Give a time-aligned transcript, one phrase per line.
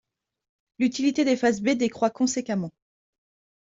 [0.79, 2.71] L'utilité des faces B décroît conséquemment.